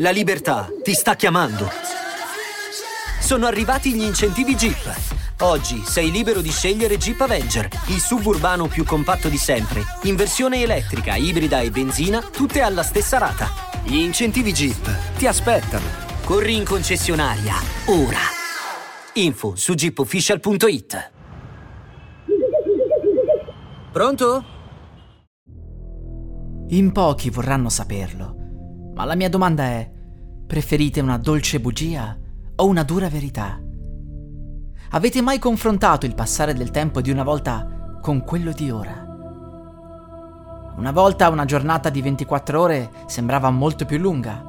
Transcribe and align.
La 0.00 0.10
libertà 0.10 0.68
ti 0.82 0.92
sta 0.94 1.16
chiamando. 1.16 1.68
Sono 3.20 3.46
arrivati 3.46 3.92
gli 3.94 4.02
incentivi 4.02 4.54
Jeep. 4.54 4.96
Oggi 5.40 5.82
sei 5.84 6.12
libero 6.12 6.40
di 6.40 6.50
scegliere 6.50 6.96
Jeep 6.96 7.20
Avenger, 7.20 7.68
il 7.88 7.98
suburbano 7.98 8.68
più 8.68 8.84
compatto 8.84 9.28
di 9.28 9.36
sempre, 9.36 9.82
in 10.02 10.14
versione 10.14 10.62
elettrica, 10.62 11.16
ibrida 11.16 11.60
e 11.60 11.70
benzina, 11.70 12.20
tutte 12.20 12.60
alla 12.60 12.84
stessa 12.84 13.18
rata. 13.18 13.48
Gli 13.82 13.96
incentivi 13.96 14.52
Jeep 14.52 15.16
ti 15.16 15.26
aspettano. 15.26 15.86
Corri 16.24 16.54
in 16.54 16.64
concessionaria, 16.64 17.54
ora. 17.86 18.18
Info 19.14 19.56
su 19.56 19.74
jeepofficial.it. 19.74 21.10
Pronto? 23.90 24.44
In 26.68 26.92
pochi 26.92 27.30
vorranno 27.30 27.68
saperlo, 27.68 28.34
ma 28.94 29.04
la 29.04 29.14
mia 29.14 29.28
domanda 29.30 29.64
è, 29.64 29.90
preferite 30.48 31.02
una 31.02 31.18
dolce 31.18 31.60
bugia 31.60 32.16
o 32.56 32.66
una 32.66 32.82
dura 32.82 33.10
verità? 33.10 33.60
Avete 34.92 35.20
mai 35.20 35.38
confrontato 35.38 36.06
il 36.06 36.14
passare 36.14 36.54
del 36.54 36.70
tempo 36.70 37.02
di 37.02 37.10
una 37.10 37.22
volta 37.22 37.98
con 38.00 38.24
quello 38.24 38.52
di 38.52 38.70
ora? 38.70 39.04
Una 40.74 40.90
volta 40.90 41.28
una 41.28 41.44
giornata 41.44 41.90
di 41.90 42.00
24 42.00 42.58
ore 42.58 42.90
sembrava 43.04 43.50
molto 43.50 43.84
più 43.84 43.98
lunga. 43.98 44.42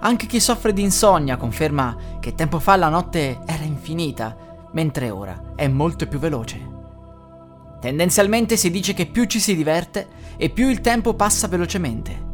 Anche 0.00 0.26
chi 0.26 0.40
soffre 0.40 0.72
di 0.72 0.82
insonnia 0.82 1.36
conferma 1.36 1.96
che 2.18 2.34
tempo 2.34 2.58
fa 2.58 2.74
la 2.74 2.88
notte 2.88 3.38
era 3.46 3.62
infinita, 3.62 4.36
mentre 4.72 5.10
ora 5.10 5.52
è 5.54 5.68
molto 5.68 6.08
più 6.08 6.18
veloce. 6.18 6.72
Tendenzialmente 7.80 8.56
si 8.56 8.68
dice 8.68 8.94
che 8.94 9.06
più 9.06 9.26
ci 9.26 9.38
si 9.38 9.54
diverte 9.54 10.08
e 10.36 10.50
più 10.50 10.68
il 10.68 10.80
tempo 10.80 11.14
passa 11.14 11.46
velocemente. 11.46 12.32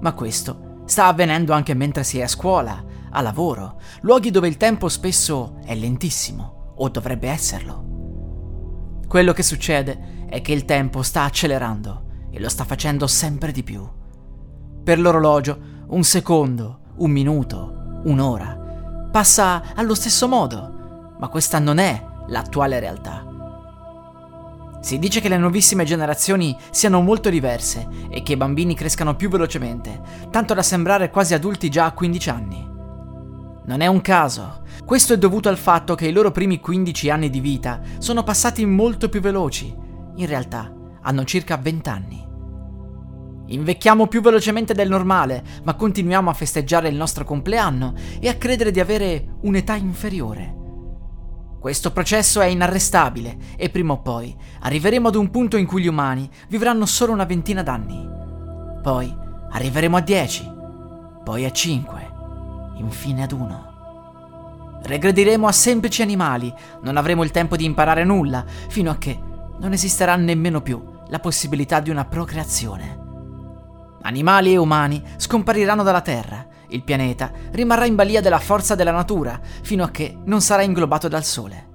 Ma 0.00 0.12
questo 0.14 0.66
sta 0.86 1.06
avvenendo 1.06 1.52
anche 1.52 1.74
mentre 1.74 2.02
si 2.04 2.18
è 2.18 2.22
a 2.22 2.28
scuola, 2.28 2.82
a 3.10 3.20
lavoro, 3.20 3.78
luoghi 4.00 4.30
dove 4.30 4.48
il 4.48 4.56
tempo 4.56 4.88
spesso 4.88 5.58
è 5.64 5.74
lentissimo, 5.74 6.72
o 6.76 6.88
dovrebbe 6.88 7.28
esserlo. 7.28 7.84
Quello 9.06 9.32
che 9.32 9.42
succede 9.42 10.24
è 10.28 10.40
che 10.40 10.52
il 10.52 10.64
tempo 10.64 11.02
sta 11.02 11.22
accelerando 11.24 12.04
e 12.30 12.40
lo 12.40 12.48
sta 12.48 12.64
facendo 12.64 13.06
sempre 13.06 13.52
di 13.52 13.62
più. 13.62 13.86
Per 14.82 14.98
l'orologio, 14.98 15.58
un 15.88 16.02
secondo, 16.02 16.80
un 16.96 17.10
minuto, 17.10 18.00
un'ora 18.04 18.64
passa 19.16 19.74
allo 19.74 19.94
stesso 19.94 20.28
modo, 20.28 21.14
ma 21.18 21.28
questa 21.28 21.58
non 21.58 21.78
è 21.78 22.06
l'attuale 22.26 22.78
realtà. 22.78 23.35
Si 24.86 25.00
dice 25.00 25.20
che 25.20 25.28
le 25.28 25.36
nuovissime 25.36 25.82
generazioni 25.82 26.56
siano 26.70 27.00
molto 27.00 27.28
diverse 27.28 27.88
e 28.08 28.22
che 28.22 28.34
i 28.34 28.36
bambini 28.36 28.76
crescano 28.76 29.16
più 29.16 29.28
velocemente, 29.28 30.00
tanto 30.30 30.54
da 30.54 30.62
sembrare 30.62 31.10
quasi 31.10 31.34
adulti 31.34 31.68
già 31.68 31.86
a 31.86 31.92
15 31.92 32.30
anni. 32.30 32.64
Non 33.64 33.80
è 33.80 33.88
un 33.88 34.00
caso. 34.00 34.62
Questo 34.84 35.14
è 35.14 35.18
dovuto 35.18 35.48
al 35.48 35.56
fatto 35.56 35.96
che 35.96 36.06
i 36.06 36.12
loro 36.12 36.30
primi 36.30 36.60
15 36.60 37.10
anni 37.10 37.30
di 37.30 37.40
vita 37.40 37.80
sono 37.98 38.22
passati 38.22 38.64
molto 38.64 39.08
più 39.08 39.18
veloci. 39.18 39.74
In 40.14 40.26
realtà 40.26 40.72
hanno 41.02 41.24
circa 41.24 41.56
20 41.56 41.88
anni. 41.88 42.24
Invecchiamo 43.46 44.06
più 44.06 44.20
velocemente 44.20 44.72
del 44.72 44.88
normale, 44.88 45.42
ma 45.64 45.74
continuiamo 45.74 46.30
a 46.30 46.34
festeggiare 46.34 46.88
il 46.88 46.94
nostro 46.94 47.24
compleanno 47.24 47.92
e 48.20 48.28
a 48.28 48.36
credere 48.36 48.70
di 48.70 48.78
avere 48.78 49.34
un'età 49.40 49.74
inferiore. 49.74 50.55
Questo 51.58 51.90
processo 51.90 52.40
è 52.40 52.46
inarrestabile 52.46 53.36
e 53.56 53.70
prima 53.70 53.94
o 53.94 54.00
poi 54.00 54.34
arriveremo 54.60 55.08
ad 55.08 55.16
un 55.16 55.30
punto 55.30 55.56
in 55.56 55.66
cui 55.66 55.82
gli 55.82 55.88
umani 55.88 56.28
vivranno 56.48 56.86
solo 56.86 57.12
una 57.12 57.24
ventina 57.24 57.62
d'anni. 57.62 58.08
Poi 58.82 59.14
arriveremo 59.50 59.96
a 59.96 60.00
10, 60.00 60.52
poi 61.24 61.44
a 61.44 61.50
5, 61.50 62.10
infine 62.76 63.24
ad 63.24 63.32
1. 63.32 63.74
Regrediremo 64.82 65.48
a 65.48 65.52
semplici 65.52 66.02
animali, 66.02 66.54
non 66.82 66.96
avremo 66.96 67.24
il 67.24 67.32
tempo 67.32 67.56
di 67.56 67.64
imparare 67.64 68.04
nulla, 68.04 68.44
fino 68.68 68.90
a 68.90 68.96
che 68.96 69.18
non 69.58 69.72
esisterà 69.72 70.14
nemmeno 70.14 70.60
più 70.60 70.80
la 71.08 71.18
possibilità 71.18 71.80
di 71.80 71.90
una 71.90 72.04
procreazione. 72.04 73.04
Animali 74.02 74.52
e 74.52 74.56
umani 74.58 75.02
scompariranno 75.16 75.82
dalla 75.82 76.02
Terra 76.02 76.46
il 76.68 76.82
pianeta 76.82 77.32
rimarrà 77.52 77.86
in 77.86 77.94
balia 77.94 78.20
della 78.20 78.38
forza 78.38 78.74
della 78.74 78.92
natura 78.92 79.40
fino 79.62 79.84
a 79.84 79.90
che 79.90 80.16
non 80.24 80.40
sarà 80.40 80.62
inglobato 80.62 81.08
dal 81.08 81.24
Sole. 81.24 81.68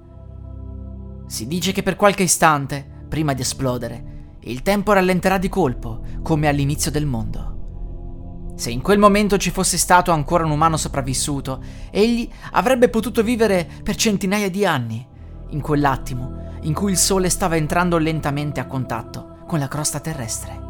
Si 1.26 1.46
dice 1.46 1.72
che 1.72 1.82
per 1.82 1.96
qualche 1.96 2.24
istante, 2.24 2.86
prima 3.08 3.32
di 3.32 3.42
esplodere, 3.42 4.36
il 4.40 4.62
tempo 4.62 4.92
rallenterà 4.92 5.38
di 5.38 5.48
colpo, 5.48 6.00
come 6.22 6.48
all'inizio 6.48 6.90
del 6.90 7.06
mondo. 7.06 8.52
Se 8.56 8.70
in 8.70 8.82
quel 8.82 8.98
momento 8.98 9.38
ci 9.38 9.50
fosse 9.50 9.78
stato 9.78 10.10
ancora 10.10 10.44
un 10.44 10.50
umano 10.50 10.76
sopravvissuto, 10.76 11.62
egli 11.90 12.28
avrebbe 12.52 12.88
potuto 12.88 13.22
vivere 13.22 13.68
per 13.82 13.96
centinaia 13.96 14.50
di 14.50 14.66
anni, 14.66 15.06
in 15.48 15.60
quell'attimo 15.60 16.42
in 16.62 16.74
cui 16.74 16.92
il 16.92 16.98
Sole 16.98 17.28
stava 17.28 17.56
entrando 17.56 17.98
lentamente 17.98 18.60
a 18.60 18.66
contatto 18.66 19.38
con 19.46 19.58
la 19.58 19.68
crosta 19.68 20.00
terrestre. 20.00 20.61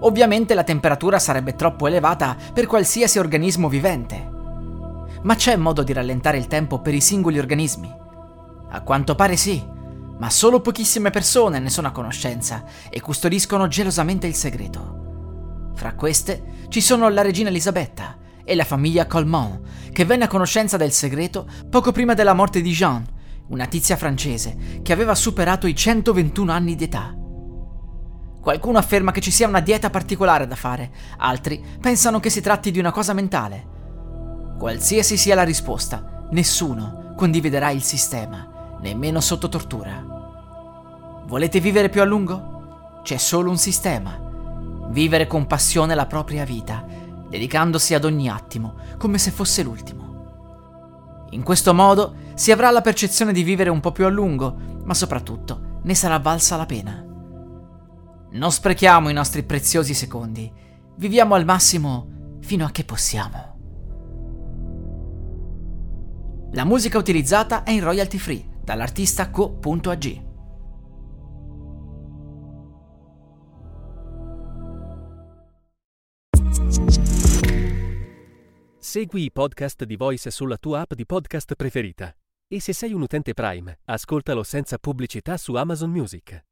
Ovviamente 0.00 0.54
la 0.54 0.64
temperatura 0.64 1.18
sarebbe 1.18 1.54
troppo 1.54 1.86
elevata 1.86 2.36
per 2.52 2.66
qualsiasi 2.66 3.18
organismo 3.18 3.68
vivente. 3.68 4.34
Ma 5.22 5.34
c'è 5.34 5.56
modo 5.56 5.82
di 5.82 5.92
rallentare 5.92 6.38
il 6.38 6.46
tempo 6.46 6.80
per 6.80 6.94
i 6.94 7.00
singoli 7.00 7.38
organismi? 7.38 7.92
A 8.70 8.80
quanto 8.82 9.14
pare 9.14 9.36
sì, 9.36 9.64
ma 10.18 10.30
solo 10.30 10.60
pochissime 10.60 11.10
persone 11.10 11.58
ne 11.58 11.70
sono 11.70 11.88
a 11.88 11.92
conoscenza 11.92 12.64
e 12.90 13.00
custodiscono 13.00 13.68
gelosamente 13.68 14.26
il 14.26 14.34
segreto. 14.34 15.72
Fra 15.74 15.94
queste 15.94 16.66
ci 16.68 16.80
sono 16.80 17.08
la 17.08 17.22
regina 17.22 17.48
Elisabetta 17.48 18.18
e 18.44 18.54
la 18.54 18.64
famiglia 18.64 19.06
Colmont, 19.06 19.60
che 19.92 20.04
venne 20.04 20.24
a 20.24 20.28
conoscenza 20.28 20.76
del 20.76 20.92
segreto 20.92 21.48
poco 21.68 21.90
prima 21.90 22.14
della 22.14 22.34
morte 22.34 22.60
di 22.60 22.70
Jean, 22.70 23.04
una 23.48 23.66
tizia 23.66 23.96
francese 23.96 24.80
che 24.82 24.92
aveva 24.92 25.14
superato 25.14 25.66
i 25.66 25.74
121 25.74 26.52
anni 26.52 26.74
di 26.76 26.84
età. 26.84 27.15
Qualcuno 28.46 28.78
afferma 28.78 29.10
che 29.10 29.20
ci 29.20 29.32
sia 29.32 29.48
una 29.48 29.58
dieta 29.58 29.90
particolare 29.90 30.46
da 30.46 30.54
fare, 30.54 30.92
altri 31.16 31.60
pensano 31.80 32.20
che 32.20 32.30
si 32.30 32.40
tratti 32.40 32.70
di 32.70 32.78
una 32.78 32.92
cosa 32.92 33.12
mentale. 33.12 33.66
Qualsiasi 34.56 35.16
sia 35.16 35.34
la 35.34 35.42
risposta, 35.42 36.28
nessuno 36.30 37.12
condividerà 37.16 37.70
il 37.70 37.82
sistema, 37.82 38.76
nemmeno 38.80 39.18
sotto 39.18 39.48
tortura. 39.48 40.00
Volete 41.26 41.58
vivere 41.58 41.88
più 41.88 42.00
a 42.00 42.04
lungo? 42.04 43.00
C'è 43.02 43.16
solo 43.16 43.50
un 43.50 43.58
sistema. 43.58 44.16
Vivere 44.90 45.26
con 45.26 45.48
passione 45.48 45.96
la 45.96 46.06
propria 46.06 46.44
vita, 46.44 46.86
dedicandosi 47.28 47.94
ad 47.94 48.04
ogni 48.04 48.28
attimo, 48.28 48.76
come 48.96 49.18
se 49.18 49.32
fosse 49.32 49.64
l'ultimo. 49.64 51.26
In 51.30 51.42
questo 51.42 51.74
modo 51.74 52.14
si 52.34 52.52
avrà 52.52 52.70
la 52.70 52.80
percezione 52.80 53.32
di 53.32 53.42
vivere 53.42 53.70
un 53.70 53.80
po' 53.80 53.90
più 53.90 54.04
a 54.04 54.08
lungo, 54.08 54.54
ma 54.84 54.94
soprattutto 54.94 55.80
ne 55.82 55.96
sarà 55.96 56.20
valsa 56.20 56.54
la 56.54 56.66
pena. 56.66 57.05
Non 58.36 58.52
sprechiamo 58.52 59.08
i 59.08 59.14
nostri 59.14 59.44
preziosi 59.44 59.94
secondi. 59.94 60.52
Viviamo 60.96 61.34
al 61.34 61.46
massimo 61.46 62.36
fino 62.40 62.66
a 62.66 62.70
che 62.70 62.84
possiamo. 62.84 63.54
La 66.52 66.64
musica 66.64 66.98
utilizzata 66.98 67.62
è 67.62 67.70
in 67.70 67.82
royalty 67.82 68.18
free 68.18 68.46
dall'artista 68.62 69.30
co.ag. 69.30 70.24
Segui 78.78 79.24
i 79.24 79.32
podcast 79.32 79.84
di 79.84 79.96
Voice 79.96 80.30
sulla 80.30 80.58
tua 80.58 80.80
app 80.80 80.92
di 80.92 81.06
podcast 81.06 81.54
preferita. 81.54 82.14
E 82.48 82.60
se 82.60 82.74
sei 82.74 82.92
un 82.92 83.00
utente 83.00 83.32
Prime, 83.32 83.78
ascoltalo 83.86 84.42
senza 84.42 84.76
pubblicità 84.76 85.38
su 85.38 85.54
Amazon 85.54 85.90
Music. 85.90 86.44